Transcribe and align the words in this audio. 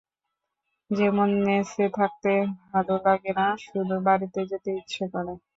যেমন, 0.91 1.29
মেসে 1.45 1.85
থাকতে 1.93 2.31
ভালো 2.69 2.93
লাগে 3.05 3.31
না, 3.39 3.47
শুধু 3.65 3.95
বাড়ি 4.05 4.27
যেতে 4.43 4.69
ইচ্ছে 4.79 5.03
করে। 5.13 5.33